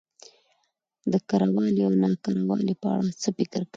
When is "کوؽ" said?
3.63-3.69